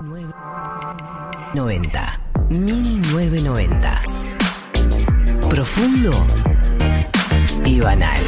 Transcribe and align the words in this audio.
90. 0.00 2.20
1990. 2.48 4.02
Profundo 5.50 6.10
y 7.66 7.80
banal. 7.80 8.22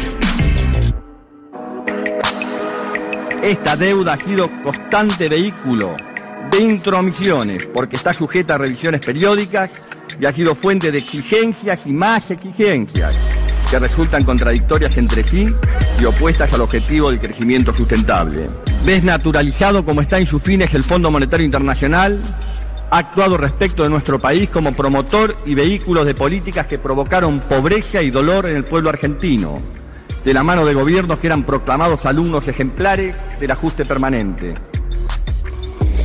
Esta 3.43 3.77
deuda 3.77 4.13
ha 4.13 4.19
sido 4.19 4.51
constante 4.63 5.29
vehículo 5.29 5.97
de 6.51 6.59
intromisiones 6.59 7.65
porque 7.73 7.97
está 7.97 8.13
sujeta 8.13 8.57
a 8.57 8.59
revisiones 8.59 9.01
periódicas 9.01 9.71
y 10.21 10.27
ha 10.27 10.33
sido 10.33 10.55
fuente 10.55 10.91
de 10.91 10.99
exigencias 10.99 11.87
y 11.87 11.93
más 11.93 12.31
exigencias 12.31 13.19
que 13.73 13.79
resultan 13.79 14.23
contradictorias 14.23 14.99
entre 14.99 15.25
sí 15.25 15.45
y 15.99 16.05
opuestas 16.05 16.53
al 16.53 16.61
objetivo 16.61 17.09
del 17.09 17.19
crecimiento 17.19 17.75
sustentable. 17.75 18.47
Desnaturalizado 18.85 19.83
como 19.83 20.03
está 20.03 20.19
en 20.19 20.27
sus 20.27 20.43
fines 20.43 20.75
el 20.75 20.85
Fondo 20.85 21.11
Monetario 21.11 21.47
Internacional, 21.47 22.21
ha 22.91 22.99
actuado 22.99 23.39
respecto 23.39 23.83
de 23.83 23.89
nuestro 23.89 24.19
país 24.19 24.51
como 24.51 24.73
promotor 24.73 25.39
y 25.47 25.55
vehículo 25.55 26.05
de 26.05 26.15
políticas 26.15 26.67
que 26.67 26.79
provocaron 26.79 27.41
pobreza 27.41 28.03
y 28.03 28.11
dolor 28.11 28.51
en 28.51 28.57
el 28.57 28.65
pueblo 28.65 28.91
argentino, 28.91 29.55
de 30.23 30.35
la 30.35 30.43
mano 30.43 30.67
de 30.67 30.75
gobiernos 30.75 31.19
que 31.19 31.29
eran 31.29 31.47
proclamados 31.47 32.05
alumnos 32.05 32.47
ejemplares 32.47 33.17
del 33.41 33.53
ajuste 33.53 33.87
permanente. 33.87 34.53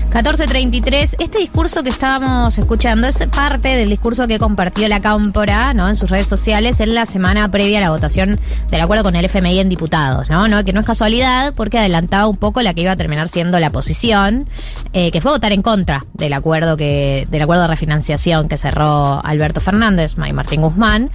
1433, 0.07 1.17
este 1.19 1.39
discurso 1.39 1.83
que 1.83 1.89
estábamos 1.89 2.57
escuchando 2.57 3.07
es 3.07 3.19
parte 3.27 3.75
del 3.75 3.89
discurso 3.89 4.25
que 4.25 4.39
compartió 4.39 4.87
la 4.87 5.01
Cámpora 5.01 5.73
¿no? 5.73 5.89
en 5.89 5.97
sus 5.97 6.09
redes 6.09 6.27
sociales 6.27 6.79
en 6.79 6.95
la 6.95 7.05
semana 7.05 7.51
previa 7.51 7.79
a 7.79 7.81
la 7.81 7.89
votación 7.89 8.39
del 8.71 8.81
acuerdo 8.81 9.03
con 9.03 9.17
el 9.17 9.25
FMI 9.25 9.59
en 9.59 9.69
diputados, 9.69 10.29
¿no? 10.29 10.47
¿no? 10.47 10.63
Que 10.63 10.71
no 10.71 10.79
es 10.79 10.85
casualidad 10.85 11.53
porque 11.55 11.77
adelantaba 11.77 12.27
un 12.27 12.37
poco 12.37 12.61
la 12.61 12.73
que 12.73 12.81
iba 12.81 12.93
a 12.93 12.95
terminar 12.95 13.27
siendo 13.27 13.59
la 13.59 13.69
posición, 13.69 14.47
eh, 14.93 15.11
que 15.11 15.19
fue 15.19 15.31
votar 15.31 15.51
en 15.51 15.61
contra 15.61 16.03
del 16.13 16.33
acuerdo 16.33 16.77
que, 16.77 17.25
del 17.29 17.41
acuerdo 17.41 17.63
de 17.63 17.67
refinanciación 17.67 18.47
que 18.47 18.57
cerró 18.57 19.23
Alberto 19.23 19.59
Fernández 19.59 20.15
y 20.17 20.33
Martín 20.33 20.61
Guzmán. 20.61 21.11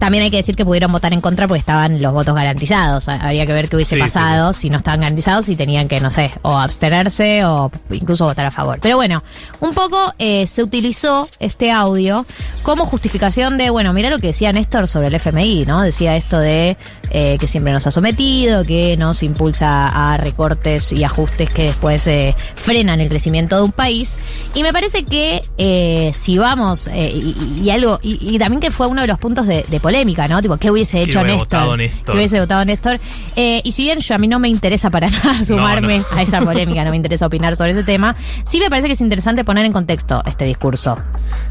También 0.00 0.24
hay 0.24 0.32
que 0.32 0.38
decir 0.38 0.56
que 0.56 0.64
pudieron 0.64 0.90
votar 0.90 1.12
en 1.12 1.20
contra 1.20 1.46
porque 1.46 1.60
estaban 1.60 2.02
los 2.02 2.12
votos 2.12 2.34
garantizados. 2.34 3.08
Habría 3.08 3.46
que 3.46 3.52
ver 3.52 3.68
qué 3.68 3.76
hubiese 3.76 3.94
Sí, 3.94 3.96
sí, 3.96 4.02
pasado 4.02 4.52
si 4.52 4.68
no 4.68 4.78
estaban 4.78 5.00
garantizados 5.00 5.48
y 5.48 5.54
tenían 5.54 5.86
que, 5.86 6.00
no 6.00 6.10
sé, 6.10 6.32
o 6.42 6.58
abstenerse 6.58 7.44
o 7.44 7.70
incluso 7.90 8.31
votar 8.32 8.46
a 8.46 8.50
favor. 8.50 8.78
Pero 8.80 8.96
bueno, 8.96 9.22
un 9.60 9.72
poco 9.72 10.12
eh, 10.18 10.46
se 10.46 10.62
utilizó 10.62 11.28
este 11.38 11.70
audio 11.70 12.26
como 12.62 12.84
justificación 12.84 13.58
de, 13.58 13.70
bueno, 13.70 13.92
mira 13.92 14.10
lo 14.10 14.18
que 14.18 14.28
decía 14.28 14.52
Néstor 14.52 14.88
sobre 14.88 15.08
el 15.08 15.14
FMI, 15.14 15.64
¿no? 15.66 15.82
Decía 15.82 16.16
esto 16.16 16.38
de 16.38 16.76
eh, 17.14 17.36
que 17.38 17.46
siempre 17.46 17.72
nos 17.74 17.86
ha 17.86 17.90
sometido, 17.90 18.64
que 18.64 18.96
nos 18.96 19.22
impulsa 19.22 20.12
a 20.12 20.16
recortes 20.16 20.92
y 20.92 21.04
ajustes 21.04 21.50
que 21.50 21.64
después 21.64 22.06
eh, 22.06 22.34
frenan 22.54 23.02
el 23.02 23.10
crecimiento 23.10 23.56
de 23.56 23.62
un 23.62 23.72
país. 23.72 24.16
Y 24.54 24.62
me 24.62 24.72
parece 24.72 25.04
que 25.04 25.42
eh, 25.58 26.10
si 26.14 26.38
vamos, 26.38 26.88
y, 26.92 27.60
y 27.62 27.70
algo, 27.70 28.00
y, 28.02 28.18
y 28.34 28.38
también 28.38 28.60
que 28.60 28.70
fue 28.70 28.86
uno 28.86 29.02
de 29.02 29.08
los 29.08 29.18
puntos 29.18 29.46
de, 29.46 29.64
de 29.68 29.78
polémica, 29.80 30.26
¿no? 30.26 30.40
Tipo, 30.40 30.56
¿qué 30.56 30.70
hubiese 30.70 31.02
hecho 31.02 31.22
Néstor? 31.22 31.76
Néstor? 31.76 32.04
¿Qué 32.06 32.12
hubiese 32.12 32.40
votado 32.40 32.64
Néstor? 32.64 32.98
Y 33.36 33.72
si 33.72 33.82
bien 33.84 34.00
yo 34.00 34.14
a 34.14 34.18
mí 34.18 34.26
no 34.26 34.38
me 34.38 34.48
interesa 34.48 34.88
para 34.88 35.10
nada 35.10 35.44
sumarme 35.44 35.98
no. 35.98 36.04
a 36.16 36.22
esa 36.22 36.40
polémica, 36.40 36.82
no 36.82 36.90
me 36.90 36.96
interesa 36.96 37.26
opinar 37.26 37.56
sobre 37.56 37.72
ese 37.72 37.84
tema, 37.84 38.16
sí 38.44 38.58
me 38.58 38.70
parece 38.70 38.88
que 38.88 38.94
es 38.94 39.00
interesante 39.02 39.44
poner 39.44 39.66
en 39.66 39.72
contexto 39.72 40.22
este 40.24 40.46
discurso. 40.46 40.96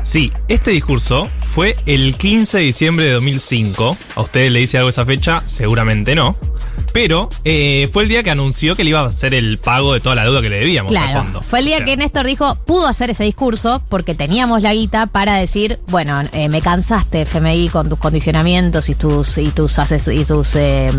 Sí, 0.01 0.31
este 0.47 0.71
discurso 0.71 1.29
fue 1.43 1.77
el 1.85 2.17
15 2.17 2.57
de 2.57 2.63
diciembre 2.63 3.05
de 3.05 3.11
2005. 3.11 3.97
A 4.15 4.21
ustedes 4.21 4.51
le 4.51 4.59
dice 4.59 4.77
algo 4.77 4.89
esa 4.89 5.05
fecha, 5.05 5.43
seguramente 5.51 6.15
no. 6.15 6.37
Pero 6.93 7.29
eh, 7.45 7.89
fue 7.93 8.03
el 8.03 8.09
día 8.09 8.23
que 8.23 8.31
anunció 8.31 8.75
que 8.75 8.83
le 8.83 8.89
iba 8.91 8.99
a 8.99 9.05
hacer 9.05 9.33
el 9.33 9.57
pago 9.57 9.93
de 9.93 9.99
toda 10.01 10.15
la 10.15 10.23
deuda 10.23 10.41
que 10.41 10.49
le 10.49 10.59
debíamos 10.59 10.91
al 10.91 10.97
Claro, 11.03 11.23
fondo. 11.23 11.41
fue 11.41 11.59
el 11.59 11.65
día 11.65 11.75
O 11.75 11.77
sea, 11.79 11.85
que 11.85 11.97
Néstor 11.97 12.25
dijo, 12.25 12.55
pudo 12.65 12.87
hacer 12.87 13.09
ese 13.09 13.23
discurso 13.23 13.81
porque 13.89 14.13
teníamos 14.15 14.61
la 14.63 14.73
guita 14.73 15.07
para 15.07 15.35
decir, 15.35 15.79
bueno, 15.87 16.21
eh, 16.33 16.49
me 16.49 16.61
cansaste 16.61 17.21
FMI 17.21 17.69
con 17.69 17.89
tus 17.89 17.97
condicionamientos 17.99 18.89
y 18.89 18.95
tus 18.95 19.37
y 19.37 19.49
tus 19.51 19.77
ases- 19.79 20.13
y 20.13 20.25
tus 20.25 20.55
eh, 20.55 20.89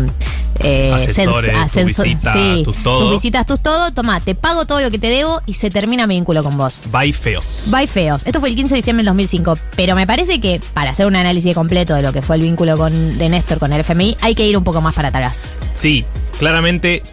eh, 0.59 0.91
Asesores, 0.93 1.51
sens- 1.71 1.95
tus 1.95 2.03
visitas, 2.05 2.63
tus 2.63 2.77
todo. 2.83 2.99
tus 3.01 3.11
visitas, 3.11 3.45
tus 3.45 3.59
todo, 3.61 3.91
toma, 3.91 4.19
te 4.19 4.35
pago 4.35 4.65
todo 4.65 4.81
lo 4.81 4.91
que 4.91 4.99
te 4.99 5.07
debo 5.07 5.41
y 5.45 5.53
se 5.53 5.69
termina 5.69 6.07
mi 6.07 6.15
vínculo 6.15 6.43
con 6.43 6.57
vos. 6.57 6.81
Bye 6.91 7.13
feos. 7.13 7.65
Bye 7.67 7.87
feos. 7.87 8.23
Esto 8.25 8.39
fue 8.39 8.49
el 8.49 8.55
15 8.55 8.75
de 8.75 8.77
diciembre 8.79 9.01
del 9.03 9.07
2005, 9.07 9.57
pero 9.75 9.95
me 9.95 10.07
parece 10.07 10.39
que 10.39 10.61
para 10.73 10.91
hacer 10.91 11.05
un 11.07 11.15
análisis 11.15 11.53
completo 11.55 11.93
de 11.95 12.01
lo 12.01 12.11
que 12.13 12.21
fue 12.21 12.35
el 12.37 12.41
vínculo 12.43 12.77
con, 12.77 13.17
de 13.17 13.29
Néstor 13.29 13.59
con 13.59 13.73
el 13.73 13.79
FMI 13.81 14.17
hay 14.21 14.35
que 14.35 14.47
ir 14.47 14.57
un 14.57 14.63
poco 14.63 14.81
más 14.81 14.93
para 14.95 15.09
atrás. 15.09 15.57
Sí, 15.83 16.05
claramente, 16.39 17.03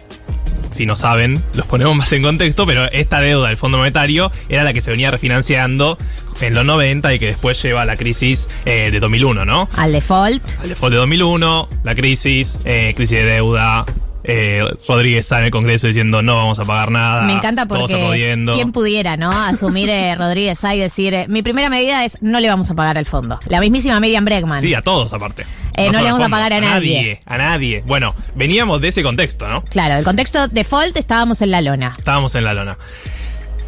si 0.69 0.85
no 0.85 0.95
saben, 0.95 1.43
los 1.55 1.65
ponemos 1.67 1.93
más 1.93 2.13
en 2.13 2.23
contexto, 2.23 2.65
pero 2.65 2.85
esta 2.85 3.19
deuda 3.19 3.49
del 3.49 3.57
Fondo 3.57 3.77
Monetario 3.77 4.31
era 4.47 4.63
la 4.63 4.71
que 4.71 4.79
se 4.79 4.91
venía 4.91 5.11
refinanciando 5.11 5.97
en 6.39 6.53
los 6.53 6.63
90 6.63 7.13
y 7.13 7.19
que 7.19 7.25
después 7.25 7.61
lleva 7.61 7.81
a 7.81 7.85
la 7.85 7.97
crisis 7.97 8.47
eh, 8.63 8.87
de 8.89 9.01
2001, 9.01 9.43
¿no? 9.43 9.67
Al 9.75 9.91
default, 9.91 10.41
Al 10.61 10.69
default 10.69 10.93
de 10.93 10.99
2001, 10.99 11.67
la 11.83 11.95
crisis, 11.95 12.61
eh, 12.63 12.93
crisis 12.95 13.17
de 13.17 13.25
deuda. 13.25 13.83
eh, 14.23 14.63
Rodríguez 14.87 15.25
está 15.25 15.39
en 15.39 15.45
el 15.45 15.51
Congreso 15.51 15.87
diciendo 15.87 16.21
no 16.21 16.37
vamos 16.37 16.57
a 16.59 16.63
pagar 16.63 16.91
nada. 16.91 17.23
Me 17.23 17.33
encanta 17.33 17.65
porque 17.65 18.37
quién 18.53 18.71
pudiera, 18.71 19.17
¿no? 19.17 19.31
Asumir 19.31 19.89
eh, 19.89 20.15
Rodríguez 20.17 20.63
A 20.63 20.75
y 20.75 20.79
decir, 20.79 21.25
mi 21.27 21.43
primera 21.43 21.69
medida 21.69 22.05
es 22.05 22.19
no 22.21 22.39
le 22.39 22.47
vamos 22.47 22.71
a 22.71 22.75
pagar 22.75 22.97
al 22.97 23.05
fondo. 23.05 23.37
La 23.47 23.59
mismísima 23.59 23.99
Miriam 23.99 24.23
Bregman. 24.23 24.61
Sí, 24.61 24.73
a 24.73 24.81
todos 24.81 25.11
aparte. 25.11 25.45
Eh, 25.75 25.89
no 25.91 25.99
le 25.99 26.11
vamos 26.11 26.27
a 26.27 26.29
pagar 26.29 26.53
a 26.53 26.61
nadie. 26.61 27.19
A 27.25 27.37
nadie. 27.37 27.83
Bueno, 27.85 28.15
veníamos 28.35 28.81
de 28.81 28.89
ese 28.89 29.03
contexto, 29.03 29.47
¿no? 29.47 29.63
Claro, 29.65 29.95
el 29.95 30.03
contexto 30.03 30.47
default 30.47 30.97
estábamos 30.97 31.41
en 31.41 31.51
la 31.51 31.61
lona. 31.61 31.93
Estábamos 31.97 32.35
en 32.35 32.43
la 32.43 32.53
lona. 32.53 32.77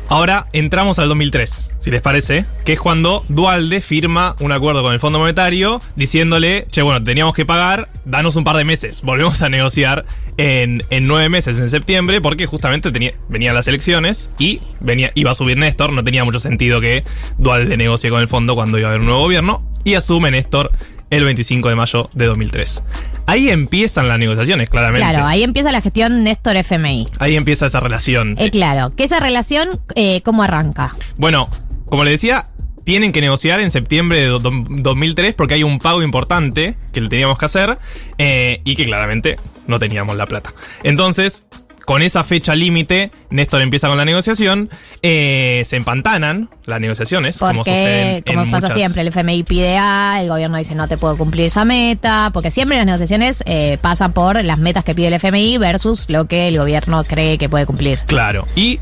Ahora 0.09 0.46
entramos 0.53 1.00
al 1.00 1.08
2003, 1.08 1.72
si 1.80 1.90
les 1.90 2.02
parece, 2.02 2.46
que 2.66 2.74
es 2.74 2.80
cuando 2.80 3.25
Dualde 3.30 3.81
firma 3.81 4.36
un 4.42 4.52
acuerdo 4.52 4.84
con 4.84 4.94
el 4.94 5.00
Fondo 5.00 5.18
Monetario 5.18 5.81
diciéndole, 5.96 6.68
che, 6.69 6.81
bueno, 6.81 7.03
teníamos 7.03 7.34
que 7.34 7.46
pagar, 7.46 7.90
danos 8.06 8.36
un 8.36 8.44
par 8.44 8.58
de 8.58 8.66
meses, 8.66 9.02
volvemos 9.02 9.42
a 9.42 9.50
negociar 9.50 10.06
en, 10.38 10.84
en 10.90 11.08
nueve 11.08 11.30
meses, 11.30 11.58
en 11.58 11.69
septiembre, 11.69 12.22
porque 12.22 12.46
justamente 12.46 12.92
tenía, 12.92 13.13
venían 13.30 13.56
las 13.56 13.68
elecciones 13.68 14.30
y 14.38 14.59
venía, 14.81 15.09
iba 15.16 15.31
a 15.31 15.36
subir 15.36 15.58
Néstor, 15.58 15.94
no 15.94 16.03
tenía 16.03 16.24
mucho 16.25 16.40
sentido 16.40 16.81
que 16.81 17.03
Dualde 17.38 17.78
negocie 17.78 18.09
con 18.09 18.19
el 18.19 18.28
fondo 18.28 18.56
cuando 18.56 18.78
iba 18.78 18.90
a 18.90 18.92
haber 18.92 19.00
un 19.00 19.08
nuevo 19.08 19.22
gobierno, 19.22 19.68
y 19.86 19.96
asume 19.96 20.31
Néstor 20.31 20.69
el 21.18 21.24
25 21.25 21.69
de 21.69 21.75
mayo 21.75 22.09
de 22.13 22.25
2003. 22.25 22.81
Ahí 23.25 23.50
empiezan 23.50 24.07
las 24.07 24.19
negociaciones, 24.19 24.69
claramente. 24.69 25.07
Claro, 25.07 25.25
ahí 25.25 25.44
empieza 25.44 25.72
la 25.72 25.81
gestión 25.81 26.24
Néstor 26.24 26.57
FMI. 26.57 27.07
Ahí 27.19 27.35
empieza 27.35 27.66
esa 27.66 27.79
relación. 27.79 28.35
Eh, 28.38 28.50
claro, 28.51 28.94
que 28.96 29.03
esa 29.06 29.19
relación, 29.19 29.79
eh, 29.96 30.22
¿cómo 30.25 30.44
arranca? 30.44 30.96
Bueno, 31.18 31.47
como 31.85 32.03
le 32.03 32.12
decía, 32.12 32.47
tienen 32.84 33.12
que 33.13 33.22
negociar 33.22 33.62
en 33.62 33.72
septiembre 33.72 34.19
de 34.22 34.28
do- 34.28 34.40
2003 34.41 35.35
porque 35.35 35.53
hay 35.53 35.63
un 35.63 35.79
pago 35.79 36.01
importante 36.03 36.75
que 36.91 37.00
le 37.00 37.07
teníamos 37.09 37.38
que 37.38 37.45
hacer 37.45 37.78
eh, 38.18 38.62
y 38.66 38.75
que 38.75 38.84
claramente 38.85 39.38
no 39.68 39.80
teníamos 39.80 40.18
la 40.18 40.25
plata. 40.25 40.53
Entonces, 40.84 41.45
con 41.85 42.01
esa 42.01 42.23
fecha 42.23 42.55
límite, 42.55 43.11
Néstor 43.29 43.61
empieza 43.61 43.88
con 43.89 43.97
la 43.97 44.05
negociación, 44.05 44.69
eh, 45.01 45.63
se 45.66 45.75
empantanan 45.75 46.49
las 46.66 46.79
negociaciones, 46.79 47.38
como 47.39 47.63
sucede 47.63 48.16
Porque, 48.21 48.31
en 48.31 48.39
como 48.39 48.51
pasa 48.51 48.67
muchas- 48.67 48.77
siempre, 48.77 49.01
el 49.01 49.07
FMI 49.09 49.44
pide 49.44 49.77
A, 49.77 50.19
el 50.21 50.29
gobierno 50.29 50.57
dice 50.57 50.75
no 50.75 50.88
te 50.88 50.97
puedo 50.97 51.17
cumplir 51.17 51.45
esa 51.47 51.66
meta, 51.66 52.29
porque 52.33 52.51
siempre 52.51 52.77
las 52.77 52.85
negociaciones 52.85 53.44
eh, 53.45 53.77
pasan 53.81 54.13
por 54.13 54.44
las 54.44 54.59
metas 54.59 54.83
que 54.83 54.95
pide 54.95 55.07
el 55.07 55.13
FMI 55.16 55.57
versus 55.57 56.09
lo 56.09 56.25
que 56.25 56.47
el 56.47 56.57
gobierno 56.57 57.03
cree 57.03 57.38
que 57.38 57.49
puede 57.49 57.66
cumplir. 57.66 58.00
Claro. 58.05 58.47
Y 58.55 58.79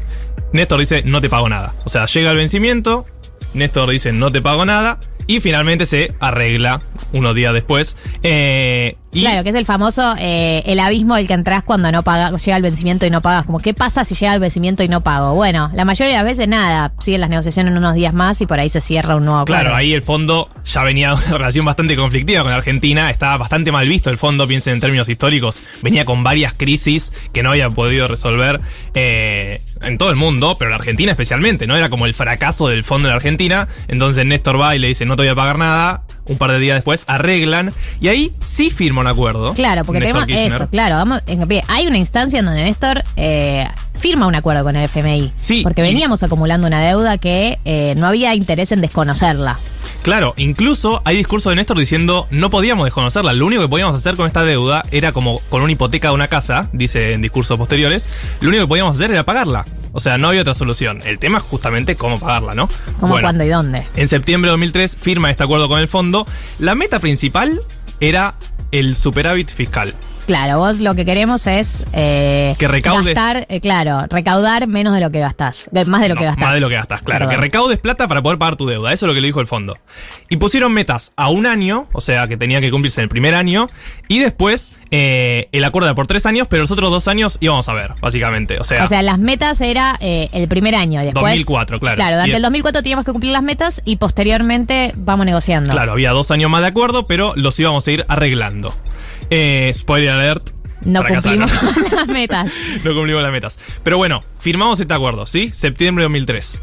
Néstor 0.54 0.80
dice, 0.80 1.02
no 1.04 1.22
te 1.22 1.30
pago 1.30 1.50
nada. 1.50 1.74
O 1.86 1.90
sea, 1.90 2.06
llega 2.06 2.32
el 2.32 2.38
vencimiento, 2.38 3.06
Néstor 3.54 3.90
dice, 3.90 4.12
no 4.12 4.32
te 4.32 4.42
pago 4.42 4.66
nada. 4.66 5.00
Y 5.28 5.40
finalmente 5.40 5.86
se 5.86 6.14
arregla 6.20 6.82
unos 7.14 7.36
días 7.36 7.54
después. 7.54 7.96
Eh, 8.24 8.94
y 9.12 9.22
Claro, 9.22 9.44
que 9.44 9.50
es 9.50 9.56
el 9.56 9.66
famoso 9.66 10.16
eh, 10.20 10.64
el 10.66 10.80
abismo 10.80 11.16
del 11.16 11.28
que 11.28 11.34
entras 11.34 11.64
cuando 11.64 11.92
no 11.92 12.04
pagas, 12.04 12.44
llega 12.44 12.58
el 12.58 12.64
vencimiento 12.64 13.06
y 13.06 13.10
no 13.10 13.22
pagas. 13.22 13.46
Como, 13.46 13.60
¿qué 13.60 13.74
pasa 13.74 14.06
si 14.06 14.16
llega 14.16 14.34
el 14.34 14.40
vencimiento 14.40 14.84
y 14.84 14.88
no 14.88 15.02
pago? 15.02 15.34
Bueno, 15.36 15.70
la 15.74 15.86
mayoría 15.86 16.14
de 16.14 16.18
las 16.20 16.26
veces 16.26 16.48
nada, 16.48 16.94
siguen 17.00 17.22
las 17.22 17.30
negociaciones 17.30 17.76
unos 17.76 17.94
días 17.94 18.14
más 18.14 18.42
y 18.42 18.46
por 18.46 18.60
ahí 18.60 18.70
se 18.70 18.80
cierra 18.80 19.16
un 19.16 19.26
nuevo 19.26 19.42
acuerdo. 19.42 19.62
Claro, 19.62 19.76
ahí 19.76 19.94
el 19.94 20.02
fondo 20.02 20.50
ya 20.64 20.84
venía 20.84 21.10
de 21.10 21.16
una 21.16 21.38
relación 21.38 21.66
bastante 21.66 21.96
conflictiva 21.96 22.44
con 22.44 22.52
Argentina, 22.52 23.10
estaba 23.10 23.38
bastante 23.38 23.72
mal 23.72 23.88
visto 23.88 24.10
el 24.10 24.18
fondo, 24.18 24.48
piensen 24.48 24.76
en 24.76 24.80
términos 24.80 25.10
históricos, 25.10 25.64
venía 25.82 26.06
con 26.06 26.24
varias 26.24 26.54
crisis 26.54 27.12
que 27.34 27.44
no 27.44 27.52
había 27.52 27.70
podido 27.70 28.08
resolver 28.08 28.62
eh, 28.94 29.62
en 29.82 29.98
todo 29.98 30.10
el 30.10 30.16
mundo, 30.16 30.56
pero 30.58 30.72
en 30.72 30.76
Argentina 30.76 31.12
especialmente, 31.12 31.68
¿no? 31.68 31.76
Era 31.76 31.90
como 31.90 32.06
el 32.06 32.14
fracaso 32.14 32.68
del 32.70 32.84
fondo 32.84 33.10
en 33.10 33.16
Argentina, 33.16 33.68
entonces 33.88 34.26
Néstor 34.26 34.60
va 34.60 34.76
y 34.76 34.80
le 34.80 34.88
dice 34.88 35.06
no 35.06 35.16
te 35.16 35.24
voy 35.24 35.30
a 35.30 35.36
pagar 35.36 35.58
nada, 35.58 36.04
un 36.32 36.38
par 36.38 36.52
de 36.52 36.60
días 36.60 36.76
después 36.76 37.04
arreglan 37.08 37.74
y 38.00 38.08
ahí 38.08 38.32
sí 38.40 38.70
firma 38.70 39.02
un 39.02 39.08
acuerdo. 39.08 39.54
Claro, 39.54 39.84
porque 39.86 40.00
Néstor 40.00 40.26
tenemos 40.26 40.42
Kirchner. 40.42 40.62
eso, 40.62 40.70
claro. 40.72 40.96
Vamos, 40.96 41.22
en 41.28 41.48
pie. 41.48 41.64
hay 41.68 41.88
una 41.88 41.98
instancia 41.98 42.40
en 42.40 42.46
donde 42.46 42.64
Néstor 42.64 43.04
eh, 43.16 43.68
firma 43.94 44.28
un 44.28 44.36
acuerdo 44.36 44.64
con 44.64 44.76
el 44.76 44.86
FMI. 44.86 45.32
Sí, 45.40 45.62
Porque 45.64 45.82
y- 45.82 45.86
veníamos 45.94 46.24
acumulando 46.24 46.68
una 46.68 46.82
deuda 46.82 47.18
que 47.18 47.60
eh, 47.66 47.94
no 47.98 48.08
había 48.08 48.34
interés 48.36 48.72
en 48.72 48.82
desconocerla. 48.82 49.60
Claro, 50.04 50.34
incluso 50.38 51.02
hay 51.06 51.16
discurso 51.18 51.50
de 51.52 51.56
Néstor 51.58 51.78
diciendo 51.78 52.28
no 52.32 52.50
podíamos 52.50 52.86
desconocerla, 52.86 53.34
lo 53.34 53.46
único 53.46 53.62
que 53.62 53.68
podíamos 53.70 53.96
hacer 53.96 54.16
con 54.16 54.26
esta 54.26 54.44
deuda 54.44 54.84
era 54.92 55.12
como 55.12 55.40
con 55.50 55.62
una 55.62 55.72
hipoteca 55.72 56.08
de 56.08 56.14
una 56.16 56.28
casa, 56.28 56.70
dice 56.74 57.14
en 57.14 57.22
discursos 57.22 57.58
posteriores, 57.58 58.10
lo 58.40 58.50
único 58.50 58.64
que 58.64 58.68
podíamos 58.68 58.96
hacer 58.96 59.12
era 59.12 59.24
pagarla. 59.26 59.66
O 59.94 60.00
sea, 60.00 60.18
no 60.18 60.30
había 60.30 60.42
otra 60.42 60.54
solución. 60.54 61.02
El 61.06 61.20
tema 61.20 61.40
es 61.40 61.44
justamente 61.44 61.96
cómo 61.96 62.20
pagarla, 62.20 62.56
¿no? 62.56 62.68
¿Cómo, 63.00 63.14
Bueno, 63.14 63.26
cuándo 63.26 63.44
y 63.44 63.50
dónde? 63.50 63.88
En 63.96 64.08
septiembre 64.08 64.50
de 64.50 64.52
2003 64.54 64.98
firma 65.00 65.30
este 65.30 65.44
acuerdo 65.44 65.68
con 65.68 65.80
el 65.80 65.88
fondo. 65.88 66.26
La 66.60 66.76
meta 66.76 67.00
principal 67.00 67.62
era 68.00 68.36
el 68.72 68.96
superávit 68.96 69.52
fiscal. 69.52 69.94
Claro, 70.28 70.60
vos 70.60 70.80
lo 70.80 70.96
que 70.96 71.04
queremos 71.06 71.46
es 71.48 71.86
eh, 71.94 72.56
Que 72.58 72.68
recaudes- 72.70 73.06
gastar, 73.14 73.46
eh, 73.50 73.60
claro, 73.60 74.06
recaudar 74.10 74.68
menos 74.68 74.94
de 74.94 75.02
lo 75.02 75.12
que 75.12 75.20
gastás, 75.20 75.68
de- 75.72 75.86
más 75.86 76.02
de 76.02 76.10
lo 76.10 76.16
No, 76.16 76.20
que 76.20 76.26
gastás. 76.26 76.46
Más 76.46 76.54
de 76.56 76.62
lo 76.62 76.70
que 76.70 76.76
gastas, 76.76 77.02
claro. 77.02 77.26
Perdón. 77.26 77.36
Que 77.36 77.42
recaudes 77.42 77.80
plata 77.80 78.08
para 78.08 78.22
poder 78.22 78.38
pagar 78.38 78.56
tu 78.56 78.66
deuda. 78.68 78.94
Eso 78.94 79.06
es 79.06 79.08
lo 79.08 79.14
que 79.14 79.22
le 79.22 79.28
dijo 79.28 79.42
el 79.42 79.48
fondo. 79.48 79.78
Y 80.30 80.38
pusieron 80.38 80.72
metas 80.74 81.12
a 81.18 81.30
un 81.30 81.46
año, 81.46 81.88
o 81.94 82.02
sea, 82.02 82.28
que 82.28 82.38
tenía 82.38 82.62
que 82.62 82.70
cumplirse 82.72 83.02
en 83.02 83.04
el 83.04 83.10
primer 83.10 83.36
año. 83.36 83.68
Y 84.08 84.20
después 84.20 84.74
eh, 84.92 85.48
el 85.52 85.64
acuerdo 85.66 85.88
era 85.88 85.96
por 85.96 86.08
tres 86.08 86.26
años, 86.26 86.48
pero 86.50 86.62
los 86.64 86.72
otros 86.72 86.92
dos 86.92 87.08
años 87.08 87.38
íbamos 87.42 87.68
a 87.70 87.74
ver, 87.74 87.94
básicamente. 88.02 88.60
O 88.60 88.64
sea, 88.64 88.84
O 88.84 88.88
sea, 88.88 89.02
las 89.02 89.20
metas 89.20 89.60
era 89.62 89.98
el 90.02 90.48
primer 90.48 90.76
año 90.76 91.02
y 91.02 91.06
después. 91.06 91.24
2004, 91.24 91.80
claro. 91.80 91.96
Claro, 91.96 92.16
durante 92.18 92.36
el 92.38 92.42
2004 92.44 92.84
teníamos 92.84 93.06
que 93.06 93.12
cumplir 93.12 93.32
las 93.34 93.44
metas 93.44 93.82
y 93.86 93.96
posteriormente 93.98 94.94
vamos 94.96 95.26
negociando. 95.26 95.72
claro, 95.72 95.92
había 95.94 96.12
dos 96.12 96.32
años 96.32 96.50
más 96.50 96.62
de 96.62 96.68
acuerdo, 96.68 97.06
pero 97.06 97.34
los 97.36 97.60
íbamos 97.60 97.88
a 97.88 97.92
ir 97.92 98.06
arreglando. 98.08 98.74
Eh, 99.32 99.72
spoiler 99.74 100.12
alert. 100.12 100.52
No 100.84 101.04
cumplimos 101.06 101.52
las 101.96 102.08
metas. 102.08 102.52
no 102.84 102.94
cumplimos 102.94 103.24
las 103.24 103.32
metas. 103.32 103.60
Pero 103.84 103.98
bueno, 103.98 104.22
firmamos 104.40 104.80
este 104.80 104.94
acuerdo, 104.94 105.26
¿sí? 105.26 105.50
Septiembre 105.54 106.04
de 106.04 106.06
2003. 106.06 106.62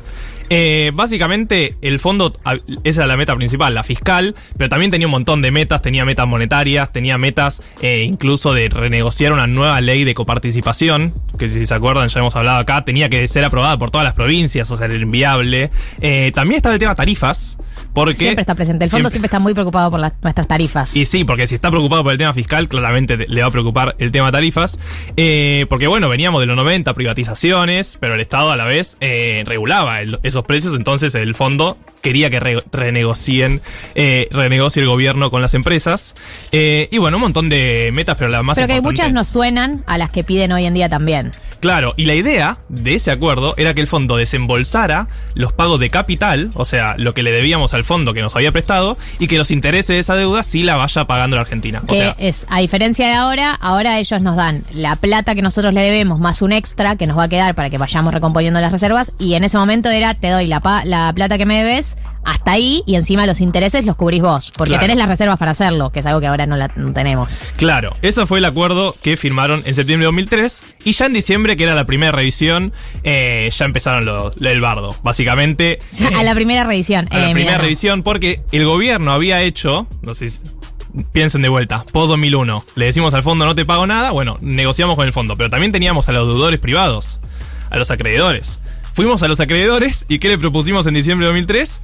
Eh, 0.51 0.93
básicamente, 0.95 1.77
el 1.83 1.99
fondo, 2.01 2.33
a- 2.45 2.55
esa 2.83 3.03
era 3.03 3.07
la 3.07 3.17
meta 3.19 3.37
principal, 3.37 3.75
la 3.75 3.83
fiscal, 3.83 4.35
pero 4.57 4.71
también 4.71 4.91
tenía 4.91 5.07
un 5.07 5.11
montón 5.13 5.43
de 5.43 5.51
metas, 5.51 5.83
tenía 5.83 6.05
metas 6.07 6.27
monetarias, 6.27 6.91
tenía 6.91 7.19
metas 7.19 7.63
eh, 7.83 8.03
incluso 8.03 8.55
de 8.55 8.69
renegociar 8.71 9.33
una 9.35 9.47
nueva 9.47 9.81
ley 9.83 10.05
de 10.05 10.15
coparticipación, 10.15 11.13
que 11.39 11.49
si 11.51 11.67
se 11.67 11.75
acuerdan 11.75 12.09
ya 12.09 12.21
hemos 12.21 12.35
hablado 12.35 12.59
acá, 12.59 12.85
tenía 12.85 13.11
que 13.11 13.29
ser 13.29 13.45
aprobada 13.45 13.77
por 13.79 13.91
todas 13.91 14.05
las 14.07 14.15
provincias, 14.15 14.71
o 14.71 14.77
sea, 14.77 14.87
era 14.87 14.95
inviable. 14.97 15.71
Eh, 16.01 16.33
también 16.35 16.57
estaba 16.57 16.75
el 16.75 16.81
tema 16.81 16.95
tarifas, 16.95 17.59
porque... 17.93 18.15
Siempre 18.15 18.43
está 18.43 18.55
presente. 18.55 18.85
El 18.85 18.91
fondo 18.91 19.11
siempre, 19.11 19.27
está 19.27 19.39
muy 19.39 19.55
preocupado 19.55 19.91
por 19.91 20.01
las- 20.01 20.15
nuestras 20.23 20.47
tarifas. 20.49 20.97
Y 20.97 21.07
sí, 21.07 21.25
porque 21.25 21.47
si 21.47 21.55
está 21.55 21.71
preocupado 21.71 22.03
por 22.05 22.13
el 22.13 22.19
tema 22.19 22.33
fiscal, 22.33 22.69
claramente 22.69 23.17
le 23.17 23.41
va 23.43 23.49
a 23.49 23.51
preocupar 23.51 23.95
el 23.99 24.13
tema 24.13 24.31
tarifas. 24.33 24.79
Eh, 25.17 25.67
porque 25.69 25.87
bueno, 25.87 26.09
veníamos 26.09 26.41
de 26.41 26.47
los 26.47 26.57
90, 26.57 26.95
privatizaciones, 26.95 27.99
pero 28.01 28.15
el 28.15 28.21
Estado 28.21 28.51
a 28.51 28.57
la 28.57 28.65
vez 28.65 28.97
eh, 29.01 29.43
regulaba 29.47 30.01
el- 30.01 30.19
esos 30.23 30.45
precios, 30.45 30.75
entonces 30.75 31.15
el 31.15 31.35
fondo 31.35 31.79
quería 32.03 32.31
que 32.31 32.41
re- 32.41 32.63
renegocien, 32.73 33.61
eh, 33.95 34.29
renegocie 34.31 34.81
el 34.83 34.89
gobierno 34.89 35.31
con 35.31 35.43
las 35.43 35.55
empresas. 35.55 36.15
Y 36.53 36.97
bueno, 36.99 37.17
un 37.17 37.23
montón 37.23 37.49
de 37.49 37.91
metas, 37.93 38.17
pero 38.17 38.31
la 38.31 38.43
más 38.43 38.57
Pero 38.57 38.67
que 38.69 38.81
muchas 38.81 39.13
nos 39.13 39.29
suenan 39.29 39.83
a 39.87 39.99
las 39.99 40.11
que 40.11 40.25
piden 40.25 40.53
hoy 40.53 40.65
en 40.65 40.75
día 40.75 40.89
también. 40.89 41.33
Claro, 41.61 41.93
y 41.97 42.05
la 42.05 42.15
idea 42.15 42.59
de 42.69 42.95
ese 42.95 43.11
acuerdo 43.11 43.55
era 43.57 43.75
que 43.75 43.81
el 43.81 43.89
fondo 43.89 44.17
desembolsara 44.17 45.09
los 45.35 45.53
pagos 45.53 45.81
de 45.81 45.91
capital, 45.91 46.51
o 46.55 46.65
sea, 46.65 46.95
lo 46.97 47.15
que 47.15 47.23
le 47.23 47.33
debíamos 47.33 47.75
al 47.75 47.78
fondo 47.85 48.13
que 48.15 48.21
nos 48.21 48.35
había 48.37 48.53
prestado, 48.53 48.97
y 49.19 49.29
que 49.29 49.39
los 49.39 49.51
intereses 49.51 49.89
de 49.89 49.99
esa 49.99 50.15
deuda 50.17 50.43
sí 50.43 50.63
la 50.63 50.77
vaya 50.77 51.05
pagando 51.07 51.37
la 51.37 51.43
Argentina. 51.43 51.81
O 51.85 51.87
Que 51.87 51.97
sea, 51.97 52.17
es, 52.19 52.47
a 52.51 52.61
diferencia 52.61 53.07
de 53.07 53.15
ahora, 53.15 53.55
ahora 53.55 53.99
ellos 53.99 54.21
nos 54.23 54.37
dan 54.37 54.65
la 54.73 54.97
plata 54.97 55.35
que 55.35 55.43
nosotros 55.43 55.73
le 55.75 55.81
debemos 55.83 56.21
más 56.21 56.43
un 56.43 56.53
extra 56.53 56.97
que 56.97 57.07
nos 57.07 57.19
va 57.19 57.25
a 57.25 57.29
quedar 57.29 57.55
para 57.55 57.71
que 57.71 57.79
vayamos 57.79 58.13
recomponiendo 58.15 58.61
las 58.61 58.73
reservas. 58.73 59.13
Y 59.19 59.35
en 59.35 59.45
ese 59.45 59.59
momento 59.59 59.89
era, 59.91 60.15
te 60.15 60.29
doy 60.31 60.47
la, 60.47 60.61
pa- 60.61 60.85
la 60.85 61.13
plata 61.15 61.39
que 61.39 61.47
me 61.47 61.63
debes 61.63 61.97
hasta 62.29 62.53
ahí 62.53 62.83
y 62.87 62.95
encima 62.95 63.27
los 63.27 63.41
intereses 63.41 63.87
los 63.87 63.97
cubrís 63.97 64.21
vos. 64.21 64.53
Porque 64.57 64.73
Claro. 64.73 64.83
tenés 64.83 64.99
las 64.99 65.09
reservas 65.09 65.39
para 65.39 65.53
hacerlo, 65.53 65.91
que 65.91 66.01
es 66.01 66.07
algo 66.07 66.21
que 66.21 66.27
ahora 66.27 66.47
no, 66.47 66.57
la, 66.57 66.71
no 66.77 66.93
tenemos. 66.93 67.47
Claro, 67.57 67.97
eso 68.03 68.27
fue 68.27 68.39
el 68.39 68.45
acuerdo 68.45 68.97
que 69.03 69.17
firmaron 69.17 69.63
en 69.65 69.73
septiembre 69.75 70.05
de 70.05 70.09
2003 70.09 70.63
y 70.85 70.93
ya 70.93 71.07
en 71.07 71.15
diciembre, 71.15 71.57
que 71.57 71.65
era 71.65 71.75
la 71.75 71.85
primera 71.87 72.13
revisión, 72.13 72.73
eh, 73.03 73.51
ya 73.57 73.65
empezaron 73.65 74.05
lo, 74.05 74.31
lo 74.37 74.49
del 74.49 74.61
bardo. 74.61 74.95
Básicamente... 75.03 75.79
Ya, 75.93 76.11
eh, 76.11 76.15
a 76.17 76.23
la 76.23 76.35
primera 76.35 76.65
revisión. 76.65 77.09
a 77.11 77.19
la 77.19 77.31
eh, 77.31 77.33
primera 77.33 77.57
revisión 77.59 78.03
porque 78.03 78.43
el 78.53 78.67
gobierno 78.67 79.13
había 79.13 79.41
hecho, 79.43 79.87
no 80.03 80.15
sé 80.15 80.29
si... 80.29 80.41
Piensen 81.13 81.43
de 81.43 81.49
vuelta, 81.49 81.85
post 81.93 82.09
2001. 82.09 82.65
Le 82.75 82.85
decimos 82.87 83.13
al 83.15 83.23
fondo 83.23 83.45
no 83.45 83.55
te 83.55 83.65
pago 83.67 83.87
nada, 83.87 84.11
bueno, 84.11 84.39
negociamos 84.41 84.97
con 84.97 85.07
el 85.07 85.13
fondo, 85.13 85.37
pero 85.37 85.51
también 85.51 85.71
teníamos 85.71 86.09
a 86.09 86.13
los 86.13 86.27
deudores 86.27 86.59
privados, 86.61 87.21
a 87.71 87.77
los 87.77 87.91
acreedores. 87.91 88.59
Fuimos 88.95 89.23
a 89.23 89.29
los 89.29 89.39
acreedores 89.39 90.07
y 90.09 90.19
¿qué 90.19 90.29
le 90.29 90.39
propusimos 90.39 90.87
en 90.89 90.95
diciembre 90.95 91.27
de 91.27 91.29
2003? 91.29 91.83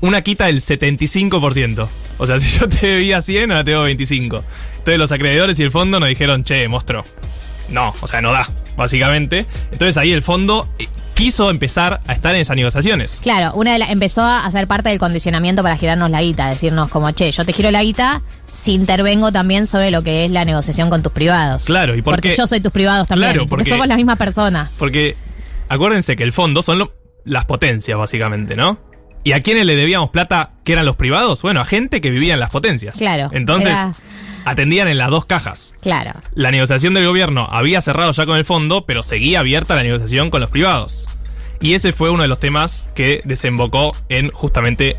Una 0.00 0.22
quita 0.22 0.46
del 0.46 0.60
75%. 0.60 1.88
O 2.18 2.26
sea, 2.26 2.38
si 2.40 2.58
yo 2.58 2.68
te 2.68 2.86
debía 2.86 3.22
100, 3.22 3.50
ahora 3.50 3.64
te 3.64 3.70
debo 3.72 3.82
25. 3.84 4.44
Entonces 4.78 4.98
los 4.98 5.12
acreedores 5.12 5.58
y 5.60 5.62
el 5.62 5.70
fondo 5.70 6.00
nos 6.00 6.08
dijeron, 6.08 6.44
che, 6.44 6.66
monstruo. 6.68 7.04
No, 7.68 7.94
o 8.00 8.06
sea, 8.08 8.20
no 8.20 8.32
da, 8.32 8.48
básicamente. 8.76 9.46
Entonces 9.72 9.96
ahí 9.96 10.10
el 10.12 10.22
fondo 10.22 10.68
eh, 10.78 10.88
quiso 11.14 11.50
empezar 11.50 12.00
a 12.06 12.12
estar 12.12 12.34
en 12.34 12.40
esas 12.40 12.56
negociaciones. 12.56 13.20
Claro, 13.22 13.52
una 13.54 13.76
de 13.78 13.84
empezó 13.84 14.22
a 14.22 14.44
hacer 14.44 14.66
parte 14.66 14.88
del 14.88 14.98
condicionamiento 14.98 15.62
para 15.62 15.76
girarnos 15.76 16.10
la 16.10 16.20
guita, 16.22 16.48
decirnos 16.50 16.90
como, 16.90 17.10
che, 17.12 17.30
yo 17.30 17.44
te 17.44 17.52
giro 17.52 17.70
la 17.70 17.82
guita 17.82 18.22
si 18.52 18.72
intervengo 18.72 19.30
también 19.30 19.66
sobre 19.68 19.92
lo 19.92 20.02
que 20.02 20.24
es 20.24 20.30
la 20.32 20.44
negociación 20.44 20.90
con 20.90 21.02
tus 21.04 21.12
privados. 21.12 21.64
Claro, 21.66 21.94
¿y 21.94 22.02
por 22.02 22.14
Porque 22.14 22.30
qué? 22.30 22.36
yo 22.36 22.46
soy 22.48 22.60
tus 22.60 22.72
privados 22.72 23.06
también. 23.06 23.30
Claro, 23.32 23.46
porque 23.46 23.60
porque- 23.64 23.70
somos 23.70 23.86
la 23.86 23.96
misma 23.96 24.16
persona. 24.16 24.68
Porque 24.76 25.14
acuérdense 25.68 26.16
que 26.16 26.24
el 26.24 26.32
fondo 26.32 26.62
son 26.62 26.78
lo- 26.78 26.92
las 27.24 27.44
potencias, 27.44 27.96
básicamente, 27.96 28.56
¿no? 28.56 28.80
¿Y 29.24 29.32
a 29.32 29.40
quiénes 29.40 29.66
le 29.66 29.76
debíamos 29.76 30.10
plata 30.10 30.50
que 30.64 30.72
eran 30.72 30.86
los 30.86 30.96
privados? 30.96 31.42
Bueno, 31.42 31.60
a 31.60 31.64
gente 31.64 32.00
que 32.00 32.10
vivía 32.10 32.34
en 32.34 32.40
las 32.40 32.50
potencias. 32.50 32.96
Claro, 32.96 33.28
Entonces, 33.32 33.70
era- 33.72 33.92
atendían 34.46 34.88
en 34.88 34.96
las 34.98 35.10
dos 35.10 35.26
cajas. 35.26 35.74
Claro. 35.82 36.12
La 36.34 36.50
negociación 36.50 36.94
del 36.94 37.06
gobierno 37.06 37.46
había 37.50 37.80
cerrado 37.82 38.12
ya 38.12 38.24
con 38.26 38.38
el 38.38 38.44
fondo, 38.44 38.86
pero 38.86 39.02
seguía 39.02 39.40
abierta 39.40 39.76
la 39.76 39.82
negociación 39.82 40.30
con 40.30 40.40
los 40.40 40.50
privados. 40.50 41.06
Y 41.60 41.74
ese 41.74 41.92
fue 41.92 42.08
uno 42.10 42.22
de 42.22 42.28
los 42.28 42.40
temas 42.40 42.86
que 42.94 43.20
desembocó 43.24 43.94
en 44.08 44.30
justamente 44.30 44.96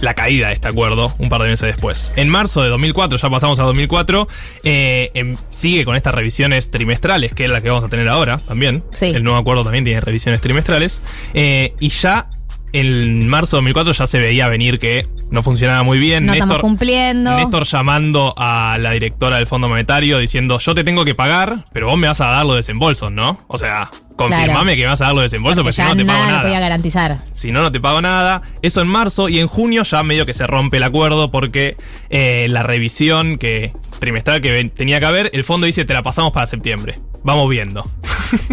la 0.00 0.14
caída 0.14 0.48
de 0.48 0.52
este 0.54 0.68
acuerdo 0.68 1.12
un 1.18 1.28
par 1.30 1.42
de 1.42 1.48
meses 1.48 1.66
después. 1.66 2.12
En 2.14 2.28
marzo 2.28 2.62
de 2.62 2.68
2004, 2.68 3.18
ya 3.18 3.30
pasamos 3.30 3.58
a 3.58 3.64
2004, 3.64 4.28
eh, 4.62 5.10
em- 5.14 5.36
sigue 5.48 5.84
con 5.86 5.96
estas 5.96 6.14
revisiones 6.14 6.70
trimestrales, 6.70 7.34
que 7.34 7.44
es 7.44 7.50
la 7.50 7.62
que 7.62 7.70
vamos 7.70 7.84
a 7.84 7.88
tener 7.88 8.08
ahora 8.08 8.38
también. 8.38 8.84
Sí. 8.92 9.06
El 9.06 9.24
nuevo 9.24 9.38
acuerdo 9.40 9.64
también 9.64 9.84
tiene 9.84 10.00
revisiones 10.00 10.40
trimestrales. 10.42 11.02
eh, 11.34 11.74
y 11.80 11.88
ya 11.88 12.28
en 12.72 13.26
marzo 13.28 13.56
de 13.56 13.58
2004 13.58 13.92
ya 13.92 14.06
se 14.06 14.18
veía 14.18 14.48
venir 14.48 14.78
que 14.78 15.06
no 15.30 15.42
funcionaba 15.42 15.82
muy 15.82 15.98
bien. 15.98 16.26
No 16.26 16.32
estamos 16.32 16.56
Néstor- 16.56 16.60
cumpliendo. 16.60 17.36
Néstor 17.36 17.64
llamando 17.64 18.34
a 18.36 18.76
la 18.80 18.90
directora 18.92 19.36
del 19.36 19.46
Fondo 19.46 19.68
Monetario 19.68 20.18
diciendo, 20.18 20.58
yo 20.58 20.74
te 20.74 20.84
tengo 20.84 21.04
que 21.04 21.14
pagar, 21.14 21.64
pero 21.72 21.88
vos 21.88 21.98
me 21.98 22.06
vas 22.06 22.20
a 22.20 22.26
dar 22.26 22.46
los 22.46 22.56
desembolsos, 22.56 23.10
¿no? 23.12 23.38
O 23.48 23.56
sea, 23.58 23.90
confirmame 24.16 24.48
Claro. 24.52 24.68
que 24.76 24.76
me 24.82 24.86
vas 24.86 25.00
a 25.00 25.06
dar 25.06 25.14
los 25.14 25.22
desembolsos, 25.22 25.62
Porque 25.62 25.76
porque 25.76 25.82
si 25.82 25.82
no, 25.82 25.88
no 25.94 25.96
te 25.96 26.04
pago 26.06 26.18
nada 26.24 26.32
le 26.32 26.38
podía 26.42 26.54
nada. 26.56 26.60
garantizar. 26.68 27.24
Si 27.32 27.52
no, 27.52 27.62
no 27.62 27.72
te 27.72 27.80
pago 27.80 28.00
nada. 28.00 28.42
Eso 28.62 28.80
en 28.80 28.88
marzo 28.88 29.28
y 29.28 29.38
en 29.38 29.46
junio 29.46 29.82
ya 29.84 30.02
medio 30.02 30.26
que 30.26 30.34
se 30.34 30.46
rompe 30.46 30.78
el 30.78 30.82
acuerdo 30.82 31.30
porque 31.30 31.76
eh, 32.10 32.46
la 32.50 32.62
revisión 32.62 33.36
que 33.38 33.72
trimestral 33.98 34.40
que 34.40 34.64
tenía 34.74 34.98
que 35.00 35.06
haber, 35.06 35.30
el 35.34 35.44
fondo 35.44 35.66
dice 35.66 35.84
te 35.84 35.92
la 35.94 36.02
pasamos 36.02 36.32
para 36.32 36.46
septiembre. 36.46 36.96
Vamos 37.24 37.48
viendo. 37.50 37.82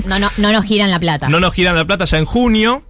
No, 0.06 0.20
no, 0.20 0.32
no 0.38 0.52
nos 0.52 0.66
giran 0.66 0.90
la 0.90 1.00
plata. 1.00 1.28
No 1.30 1.40
nos 1.40 1.54
giran 1.54 1.76
la 1.76 1.86
plata 1.86 2.06
ya 2.06 2.18
en 2.18 2.26
junio. 2.26 2.84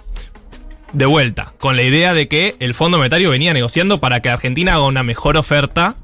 De 0.95 1.05
vuelta, 1.05 1.53
con 1.59 1.75
la 1.75 1.83
idea 1.83 2.13
de 2.13 2.27
que 2.29 2.55
el 2.59 2.73
Fondo 2.73 2.97
Monetario 2.97 3.29
venía 3.29 3.53
negociando 3.53 3.97
para 3.99 4.21
que 4.21 4.29
Argentina 4.29 4.75
haga 4.75 4.85
una 4.85 5.03
mejor 5.03 5.35
oferta 5.35 5.95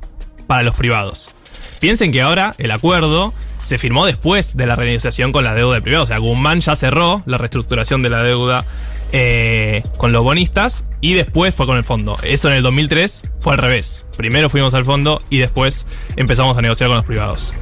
para 0.47 0.63
los 0.63 0.75
privados. 0.75 1.33
Piensen 1.79 2.11
que 2.11 2.21
ahora 2.21 2.55
el 2.57 2.71
acuerdo 2.71 3.33
se 3.63 3.77
firmó 3.77 4.05
después 4.05 4.57
de 4.57 4.65
la 4.67 4.75
renegociación 4.75 5.31
con 5.31 5.45
la 5.45 5.53
deuda 5.53 5.75
de 5.75 5.81
privados. 5.81 6.09
O 6.09 6.11
sea, 6.11 6.17
Guzmán 6.17 6.59
ya 6.59 6.75
cerró 6.75 7.23
la 7.25 7.37
reestructuración 7.37 8.01
de 8.03 8.09
la 8.09 8.21
deuda 8.23 8.65
eh, 9.13 9.81
con 9.97 10.11
los 10.11 10.23
bonistas 10.25 10.85
y 10.99 11.13
después 11.13 11.55
fue 11.55 11.65
con 11.67 11.77
el 11.77 11.83
fondo. 11.83 12.17
Eso 12.23 12.49
en 12.49 12.55
el 12.55 12.63
2003 12.63 13.23
fue 13.39 13.53
al 13.53 13.59
revés. 13.59 14.05
Primero 14.17 14.49
fuimos 14.49 14.73
al 14.73 14.83
fondo 14.83 15.21
y 15.29 15.37
después 15.37 15.87
empezamos 16.17 16.57
a 16.57 16.61
negociar 16.61 16.89
con 16.89 16.97
los 16.97 17.05
privados. 17.05 17.53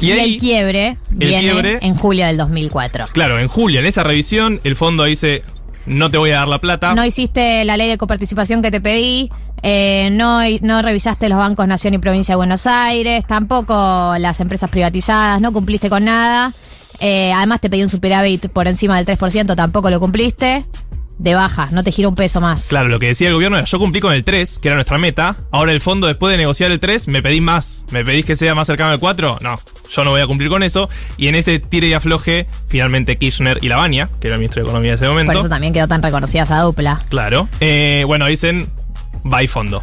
y 0.00 0.10
ahí- 0.10 0.34
el 0.34 0.40
quiebre 0.40 0.96
el 1.12 1.16
viene 1.16 1.40
quiebre- 1.52 1.78
en 1.80 1.94
julio 1.94 2.26
del 2.26 2.36
2004. 2.38 3.06
Claro, 3.12 3.38
en 3.38 3.46
julio, 3.48 3.78
en 3.80 3.86
esa 3.86 4.02
revisión, 4.02 4.60
el 4.64 4.74
fondo 4.76 5.04
dice, 5.04 5.42
no 5.86 6.10
te 6.10 6.18
voy 6.18 6.30
a 6.30 6.38
dar 6.38 6.48
la 6.48 6.60
plata. 6.60 6.94
No 6.94 7.04
hiciste 7.04 7.64
la 7.64 7.76
ley 7.76 7.88
de 7.88 7.98
coparticipación 7.98 8.62
que 8.62 8.70
te 8.70 8.80
pedí. 8.80 9.30
eh, 9.62 10.10
no, 10.12 10.82
revisaste 10.82 11.28
los 11.28 11.38
bancos 11.38 11.66
Nación 11.66 11.94
y 11.94 11.98
Provincia 11.98 12.32
de 12.32 12.36
Buenos 12.36 12.66
Aires, 12.66 13.24
tampoco 13.26 14.14
las 14.18 14.40
empresas 14.40 14.68
privatizadas, 14.70 15.40
no 15.40 15.52
cumpliste 15.52 15.88
con 15.88 16.04
nada. 16.04 16.54
eh, 17.00 17.32
además 17.32 17.60
te 17.60 17.70
pedí 17.70 17.82
un 17.82 17.88
superávit 17.88 18.48
por 18.48 18.68
encima 18.68 18.96
del 19.00 19.06
3%, 19.06 19.56
tampoco 19.56 19.90
lo 19.90 19.98
cumpliste. 20.00 20.64
De 21.18 21.34
baja, 21.34 21.68
no 21.70 21.84
te 21.84 21.92
giro 21.92 22.08
un 22.08 22.16
peso 22.16 22.40
más. 22.40 22.68
Claro, 22.68 22.88
lo 22.88 22.98
que 22.98 23.06
decía 23.06 23.28
el 23.28 23.34
gobierno 23.34 23.56
era, 23.56 23.66
yo 23.66 23.78
cumplí 23.78 24.00
con 24.00 24.12
el 24.12 24.24
3, 24.24 24.58
que 24.58 24.68
era 24.68 24.74
nuestra 24.74 24.98
meta. 24.98 25.36
Ahora 25.52 25.72
el 25.72 25.80
fondo, 25.80 26.08
después 26.08 26.32
de 26.32 26.38
negociar 26.38 26.72
el 26.72 26.80
3, 26.80 27.08
me 27.08 27.22
pedís 27.22 27.40
más. 27.40 27.84
¿Me 27.90 28.04
pedís 28.04 28.24
que 28.24 28.34
sea 28.34 28.54
más 28.54 28.66
cercano 28.66 28.90
al 28.90 28.98
4? 28.98 29.38
No, 29.40 29.56
yo 29.90 30.04
no 30.04 30.10
voy 30.10 30.20
a 30.20 30.26
cumplir 30.26 30.48
con 30.48 30.62
eso. 30.62 30.88
Y 31.16 31.28
en 31.28 31.36
ese 31.36 31.60
tire 31.60 31.86
y 31.86 31.92
afloje, 31.92 32.48
finalmente 32.66 33.16
Kirchner 33.16 33.58
y 33.62 33.68
Lavagna, 33.68 34.10
que 34.20 34.26
era 34.26 34.34
el 34.34 34.40
ministro 34.40 34.62
de 34.62 34.68
Economía 34.68 34.90
en 34.92 34.94
ese 34.96 35.08
momento. 35.08 35.32
Por 35.32 35.40
eso 35.40 35.48
también 35.48 35.72
quedó 35.72 35.86
tan 35.86 36.02
reconocida 36.02 36.42
esa 36.42 36.58
dupla. 36.60 37.04
Claro. 37.08 37.48
Eh, 37.60 38.02
bueno, 38.06 38.26
dicen, 38.26 38.70
bye 39.22 39.46
fondo. 39.46 39.82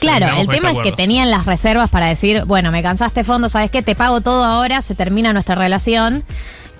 Claro, 0.00 0.26
el 0.38 0.48
tema 0.48 0.70
este 0.70 0.80
es 0.80 0.86
que 0.86 0.92
tenían 0.92 1.30
las 1.30 1.44
reservas 1.44 1.90
para 1.90 2.06
decir, 2.06 2.44
bueno, 2.46 2.72
me 2.72 2.82
cansaste 2.82 3.22
fondo, 3.22 3.50
¿sabes 3.50 3.70
qué? 3.70 3.82
Te 3.82 3.94
pago 3.94 4.22
todo 4.22 4.44
ahora, 4.44 4.80
se 4.80 4.94
termina 4.94 5.34
nuestra 5.34 5.54
relación. 5.56 6.24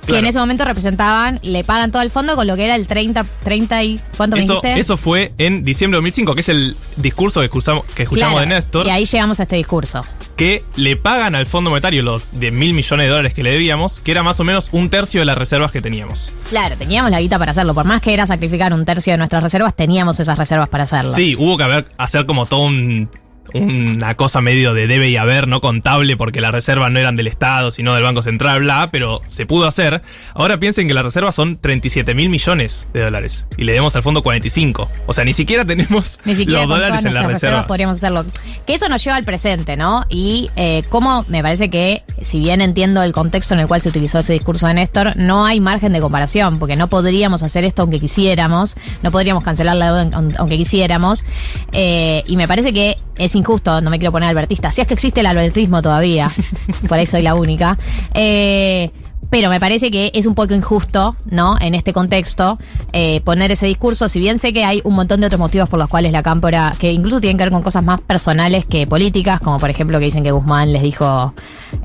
Que 0.07 0.19
en 0.19 0.27
ese 0.27 0.39
momento 0.39 0.65
representaban, 0.65 1.39
le 1.43 1.63
pagan 1.65 1.93
todo 1.93 2.03
el 2.03 2.11
fondo 2.11 2.35
con 2.35 2.47
lo 2.47 2.57
que 2.57 2.65
era 2.65 2.75
el 2.75 2.87
30, 2.87 3.25
30 3.45 3.85
y... 3.85 4.01
¿Cuánto 4.17 4.37
me 4.37 4.43
Eso, 4.43 4.55
dijiste? 4.63 4.81
eso 4.81 4.97
fue 4.97 5.33
en 5.39 5.65
diciembre 5.65 5.97
de 5.97 5.99
2005, 6.01 6.35
que 6.35 6.41
es 6.41 6.49
el 6.49 6.77
discurso 6.97 7.41
que 7.41 7.47
escuchamos, 7.47 7.85
que 7.95 8.03
escuchamos 8.05 8.35
Claro, 8.35 8.49
de 8.49 8.55
Néstor, 8.55 8.87
Y 8.87 8.91
ahí 8.91 9.05
llegamos 9.05 9.39
a 9.41 9.45
este 9.45 9.57
discurso. 9.57 10.05
que 10.37 10.65
le 10.77 10.97
pagan 10.97 11.35
al 11.35 11.47
Fondo 11.47 11.71
Monetario 11.71 12.03
los 12.03 12.39
de 12.41 12.51
mil 12.51 12.73
millones 12.75 13.07
de 13.07 13.11
dólares 13.11 13.35
que 13.35 13.43
le 13.43 13.51
debíamos, 13.53 14.01
que 14.01 14.11
era 14.11 14.23
más 14.23 14.41
o 14.41 14.45
menos 14.45 14.71
un 14.73 14.89
tercio 14.91 15.21
de 15.21 15.27
las 15.27 15.37
reservas 15.39 15.71
que 15.71 15.81
teníamos. 15.83 16.33
Claro, 16.49 16.77
teníamos 16.77 17.11
la 17.11 17.21
guita 17.21 17.39
para 17.39 17.53
hacerlo. 17.53 17.75
Por 17.75 17.85
más 17.85 18.01
que 18.01 18.13
era 18.15 18.27
sacrificar 18.27 18.73
un 18.73 18.85
tercio 18.85 19.13
de 19.13 19.19
nuestras 19.19 19.43
reservas, 19.43 19.77
teníamos 19.77 20.19
esas 20.19 20.39
reservas 20.39 20.69
para 20.69 20.85
hacerlo. 20.85 21.13
Sí, 21.15 21.37
hubo 21.39 21.57
que 21.57 21.65
haber, 21.65 21.87
hacer 21.99 22.27
como 22.27 22.47
todo 22.47 22.61
un 22.63 23.09
una 23.55 24.15
cosa 24.17 24.41
medio 24.41 24.75
de 24.75 24.87
debe 24.87 25.09
y 25.09 25.17
haber, 25.17 25.49
no 25.49 25.61
contable, 25.61 26.17
porque 26.17 26.41
las 26.41 26.53
reservas 26.53 26.93
no 26.93 26.99
eran 26.99 27.17
del 27.17 27.27
Estado, 27.27 27.71
sino 27.71 27.95
del 27.95 28.03
Banco 28.03 28.23
Central, 28.23 28.61
bla, 28.61 28.89
pero 28.91 29.21
se 29.29 29.47
pudo 29.47 29.67
hacer. 29.67 30.03
Ahora 30.35 30.59
piensen 30.59 30.89
que 30.89 30.95
las 30.95 31.05
reservas 31.05 31.35
son 31.35 31.57
37 31.59 32.15
mil 32.15 32.29
millones 32.29 32.87
de 32.93 33.03
dólares 33.03 33.47
y 33.57 33.65
le 33.65 33.73
debemos 33.73 33.95
al 33.97 34.03
fondo 34.03 34.23
45. 34.23 34.91
O 35.07 35.13
sea, 35.13 35.25
ni 35.25 35.33
siquiera 35.33 35.65
tenemos 35.65 36.19
Ni 36.25 36.35
siquiera 36.37 36.61
los 36.63 36.69
con 36.71 36.79
dólares 36.81 37.05
en 37.05 37.15
las 37.15 37.25
reservas 37.25 37.33
reservas. 37.43 37.67
podríamos 37.67 37.97
hacerlo. 37.99 38.25
Que 38.67 38.75
eso 38.75 38.89
nos 38.89 39.03
lleva 39.05 39.17
al 39.17 39.25
presente, 39.25 39.77
¿no? 39.77 40.03
Y 40.09 40.51
eh, 40.57 40.83
cómo 40.89 41.25
me 41.29 41.43
parece 41.43 41.71
que, 41.71 42.03
si 42.21 42.41
bien 42.41 42.61
entiendo 42.61 43.03
el 43.03 43.13
contexto 43.13 43.55
en 43.55 43.61
el 43.61 43.67
cual 43.67 43.81
se 43.83 43.89
utilizó 43.89 44.19
ese 44.19 44.33
discurso 44.33 44.67
de 44.67 44.75
Néstor, 44.75 45.17
no 45.17 45.45
hay 45.45 45.61
margen 45.61 45.93
de 45.93 46.01
comparación, 46.01 46.59
porque 46.59 46.77
no 46.77 46.89
podríamos 46.89 47.43
hacer 47.43 47.65
esto 47.65 47.83
aunque 47.83 47.99
quisiéramos, 48.01 48.77
no 49.03 49.11
podríamos 49.11 49.45
cancelar 49.45 49.77
la 49.77 49.87
deuda 49.87 50.17
aun- 50.19 50.35
aunque 50.39 50.57
quisiéramos. 50.57 51.25
Eh, 51.73 52.23
y 52.27 52.37
me 52.37 52.47
parece 52.49 52.73
que 52.73 52.97
es 53.17 53.35
injusto, 53.41 53.81
no 53.81 53.91
me 53.91 53.99
quiero 53.99 54.13
poner 54.13 54.29
albertista, 54.29 54.71
si 54.71 54.81
es 54.81 54.87
que 54.87 54.95
existe 54.95 55.21
el 55.21 55.27
albertismo 55.27 55.83
todavía, 55.83 56.31
por 56.89 56.99
ahí 56.99 57.07
soy 57.07 57.23
la 57.23 57.35
única. 57.35 57.77
Eh, 58.15 58.91
pero 59.31 59.49
me 59.49 59.61
parece 59.61 59.91
que 59.91 60.11
es 60.13 60.27
un 60.27 60.35
poco 60.35 60.55
injusto, 60.55 61.17
¿no? 61.31 61.57
En 61.61 61.75
este 61.75 61.93
contexto, 61.93 62.59
eh, 62.93 63.21
poner 63.23 63.53
ese 63.53 63.67
discurso. 63.67 64.09
Si 64.09 64.19
bien 64.19 64.39
sé 64.39 64.53
que 64.53 64.65
hay 64.65 64.81
un 64.85 64.95
montón 64.95 65.21
de 65.21 65.29
otros 65.29 65.39
motivos 65.39 65.69
por 65.69 65.79
los 65.79 65.89
cuales 65.89 66.13
la 66.13 66.23
cámpora, 66.23 66.75
que 66.79 66.91
incluso 66.91 67.21
tienen 67.21 67.39
que 67.39 67.45
ver 67.45 67.53
con 67.53 67.63
cosas 67.63 67.85
más 67.85 68.01
personales 68.01 68.65
que 68.65 68.87
políticas, 68.87 69.41
como 69.41 69.59
por 69.61 69.71
ejemplo 69.71 69.99
que 70.01 70.07
dicen 70.07 70.25
que 70.25 70.33
Guzmán 70.33 70.73
les 70.73 70.83
dijo 70.83 71.33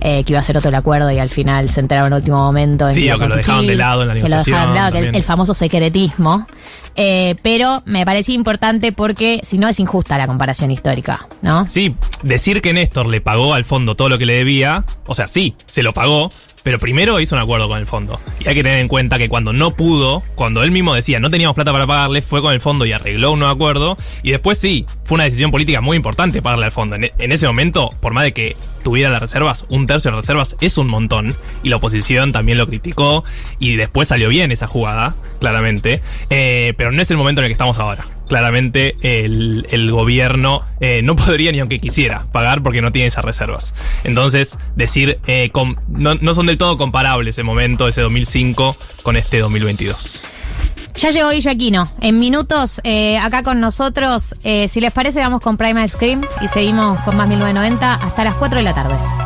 eh, 0.01 0.23
que 0.23 0.33
iba 0.33 0.39
a 0.39 0.41
hacer 0.41 0.57
otro 0.57 0.69
el 0.69 0.75
acuerdo 0.75 1.11
y 1.11 1.19
al 1.19 1.29
final 1.29 1.69
se 1.69 1.81
enteraron 1.81 2.07
en 2.07 2.13
el 2.13 2.19
último 2.19 2.37
momento. 2.37 2.87
En 2.87 2.95
Sí, 2.95 3.09
o 3.11 3.19
que 3.19 3.27
lo 3.27 3.35
dejaron 3.35 3.67
de 3.67 3.75
lado 3.75 4.01
en 4.01 4.07
la 4.07 4.13
que 4.15 4.21
lo 4.21 4.27
dejaron 4.27 4.45
de 4.45 4.79
lado, 4.79 4.91
negociación 4.91 5.11
que 5.11 5.17
el, 5.17 5.23
famoso 5.23 5.53
secretismo. 5.53 6.47
Eh, 6.95 7.35
pero 7.41 7.83
me 7.85 8.05
parecía 8.05 8.33
importante 8.33 8.91
porque 8.91 9.41
si 9.43 9.57
no 9.57 9.67
es 9.67 9.79
injusta 9.79 10.17
la 10.17 10.27
comparación 10.27 10.71
histórica, 10.71 11.27
¿no? 11.41 11.67
Sí, 11.67 11.93
decir 12.23 12.61
que 12.61 12.73
Néstor 12.73 13.07
le 13.07 13.21
pagó 13.21 13.53
al 13.53 13.65
fondo 13.65 13.95
todo 13.95 14.07
lo 14.09 14.17
que 14.17 14.25
le 14.25 14.33
debía, 14.33 14.85
o 15.05 15.13
sea, 15.13 15.27
sí, 15.27 15.55
se 15.65 15.83
lo 15.83 15.91
pagó, 15.91 16.31
pero 16.65 16.79
primero 16.79 17.19
hizo 17.19 17.35
un 17.35 17.41
acuerdo 17.43 17.67
con 17.67 17.77
el 17.77 17.85
fondo. 17.85 18.19
Y 18.39 18.49
hay 18.49 18.55
que 18.55 18.63
tener 18.63 18.79
en 18.79 18.87
cuenta 18.87 19.19
que 19.19 19.29
cuando 19.29 19.53
no 19.53 19.75
pudo, 19.75 20.23
cuando 20.33 20.63
él 20.63 20.71
mismo 20.71 20.95
decía 20.95 21.19
no 21.19 21.29
teníamos 21.29 21.53
plata 21.53 21.71
para 21.71 21.85
pagarle, 21.85 22.23
fue 22.23 22.41
con 22.41 22.55
el 22.55 22.59
fondo 22.59 22.87
y 22.87 22.91
arregló 22.91 23.33
un 23.33 23.39
nuevo 23.39 23.53
acuerdo. 23.53 23.97
Y 24.23 24.31
después 24.31 24.57
sí, 24.57 24.87
fue 25.03 25.15
una 25.15 25.25
decisión 25.25 25.51
política 25.51 25.79
muy 25.79 25.95
importante 25.95 26.41
pagarle 26.41 26.65
al 26.65 26.71
fondo. 26.71 26.95
En, 26.95 27.11
en 27.19 27.31
ese 27.31 27.45
momento, 27.45 27.91
por 28.01 28.15
más 28.15 28.23
de 28.23 28.31
que 28.31 28.55
tuviera 28.85 29.09
las 29.09 29.19
reservas, 29.19 29.65
un 29.69 29.87
tercio 29.87 30.11
de 30.11 30.15
las 30.15 30.25
reservas 30.25 30.55
es 30.61 30.77
un 30.77 30.87
montón. 30.87 31.35
Y 31.63 31.69
la 31.69 31.77
oposición 31.77 32.31
también 32.31 32.59
lo 32.59 32.67
criticó. 32.67 33.25
Y 33.57 33.77
después 33.77 34.07
salió 34.07 34.29
bien 34.29 34.51
esa 34.51 34.67
jugada, 34.67 35.15
claramente. 35.39 36.01
Eh, 36.29 36.75
pero 36.77 36.91
no 36.91 37.01
es 37.01 37.09
el 37.09 37.17
momento 37.17 37.41
en 37.41 37.45
el 37.45 37.49
que 37.49 37.53
estamos 37.53 37.79
ahora. 37.79 38.07
Claramente 38.27 38.95
el, 39.01 39.67
el 39.71 39.91
gobierno 39.91 40.65
eh, 40.79 41.01
no 41.03 41.15
podría 41.15 41.51
ni 41.51 41.59
aunque 41.59 41.79
quisiera 41.79 42.27
pagar 42.31 42.61
porque 42.61 42.83
no 42.83 42.91
tiene 42.91 43.07
esas 43.07 43.25
reservas. 43.25 43.73
Entonces, 44.03 44.59
decir, 44.75 45.19
eh, 45.25 45.51
no, 45.87 46.13
no 46.13 46.33
son 46.35 46.45
del 46.45 46.59
todo 46.59 46.77
comparables 46.77 47.35
ese 47.35 47.43
momento, 47.43 47.87
ese 47.87 48.01
2005, 48.01 48.77
con 49.01 49.17
este 49.17 49.39
2022. 49.39 50.27
Ya 50.95 51.09
llegó 51.09 51.29
Guillo. 51.29 51.87
En 51.99 52.19
minutos, 52.19 52.79
eh, 52.83 53.17
acá 53.17 53.43
con 53.43 53.59
nosotros. 53.59 54.35
Eh, 54.43 54.67
si 54.69 54.79
les 54.79 54.93
parece, 54.93 55.19
vamos 55.19 55.41
con 55.41 55.57
Primal 55.57 55.89
Scream 55.89 56.21
y 56.41 56.47
seguimos 56.47 56.99
con 57.01 57.17
más 57.17 57.27
1990 57.27 57.93
hasta 57.93 58.23
las 58.23 58.35
4 58.35 58.57
de 58.59 58.63
la 58.63 58.73
tarde. 58.73 59.24